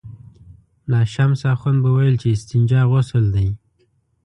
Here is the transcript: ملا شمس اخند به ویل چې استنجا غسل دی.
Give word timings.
ملا 0.87 1.01
شمس 1.13 1.41
اخند 1.53 1.77
به 1.83 1.89
ویل 1.95 2.15
چې 2.21 2.27
استنجا 2.35 2.81
غسل 2.91 3.23
دی. 3.35 3.47